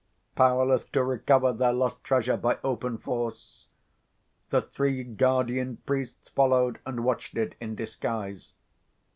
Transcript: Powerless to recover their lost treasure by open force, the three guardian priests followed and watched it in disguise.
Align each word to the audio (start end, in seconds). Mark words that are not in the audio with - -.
Powerless 0.33 0.83
to 0.93 1.03
recover 1.03 1.53
their 1.53 1.73
lost 1.73 2.03
treasure 2.03 2.35
by 2.35 2.57
open 2.63 2.97
force, 2.97 3.67
the 4.49 4.59
three 4.63 5.03
guardian 5.03 5.77
priests 5.85 6.27
followed 6.29 6.79
and 6.87 7.03
watched 7.03 7.37
it 7.37 7.53
in 7.59 7.75
disguise. 7.75 8.53